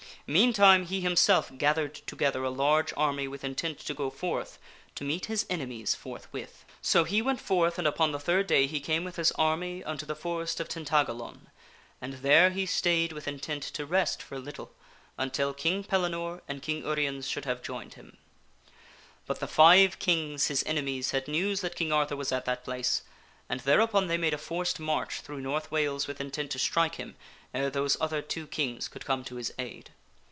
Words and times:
Meantime 0.27 0.85
he 0.85 1.01
himself 1.01 1.51
gathered 1.57 1.93
together 1.93 2.41
a 2.45 2.49
large 2.49 2.93
army 2.95 3.27
with 3.27 3.43
intent 3.43 3.77
to 3.79 3.93
go 3.93 4.09
forth 4.09 4.57
to 4.95 5.03
meet 5.03 5.25
his 5.25 5.45
enemies 5.49 5.93
forthwith. 5.93 6.63
So 6.81 7.03
he 7.03 7.21
went 7.21 7.41
forth 7.41 7.77
and 7.77 7.85
upon 7.85 8.13
the 8.13 8.19
third 8.19 8.47
day 8.47 8.65
he 8.65 8.79
came 8.79 9.03
with 9.03 9.17
his 9.17 9.33
army 9.33 9.83
unto 9.83 10.05
the 10.05 10.15
forest 10.15 10.61
of 10.61 10.69
Tintagalon 10.69 11.47
and 11.99 12.13
there 12.21 12.51
he 12.51 12.65
stayed 12.65 13.11
with 13.11 13.27
intent 13.27 13.61
to 13.63 13.85
rest 13.85 14.23
for 14.23 14.35
a 14.35 14.39
little 14.39 14.67
King 14.67 14.73
Arthur 14.75 15.13
until 15.27 15.53
King 15.53 15.83
Pellinore 15.83 16.41
and 16.47 16.61
King 16.61 16.83
Uriens 16.85 17.27
should 17.29 17.43
have 17.45 17.61
joined 17.63 17.95
him. 17.95 18.15
asketh 18.15 18.67
aid 18.67 19.21
of 19.21 19.27
But 19.27 19.39
the 19.41 19.47
five 19.47 19.99
kings, 19.99 20.47
his 20.47 20.63
enemies, 20.65 21.11
had 21.11 21.27
news 21.27 21.59
that 21.59 21.75
King 21.75 21.91
Arthur 21.91 22.13
and 22.13 22.19
g 22.19 22.19
of 22.19 22.19
King 22.19 22.19
was 22.19 22.31
at 22.31 22.45
that 22.45 22.63
place, 22.63 23.01
and 23.49 23.59
thereupon 23.61 24.07
they 24.07 24.17
made 24.17 24.33
a 24.35 24.37
forced 24.37 24.79
march 24.79 25.15
Pellinore. 25.17 25.23
through 25.25 25.41
North 25.41 25.71
Wales 25.71 26.07
with 26.07 26.21
intent 26.21 26.51
to 26.51 26.59
strike 26.59 26.95
him 26.95 27.17
ere 27.53 27.69
those 27.69 27.97
other 27.99 28.21
two 28.21 28.47
kings 28.47 28.87
could 28.87 29.03
come 29.03 29.25
to 29.25 29.35
his 29.35 29.51
aid. 29.59 29.89